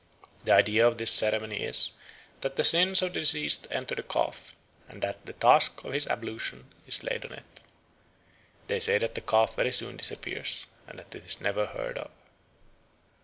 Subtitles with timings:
[0.45, 1.91] The idea of this ceremony is,
[2.39, 4.55] that the sins of the deceased enter the calf,
[4.91, 7.59] or that the task of his absolution is laid on it.
[8.65, 12.09] They say that the calf very soon disappears, and that it is never heard of."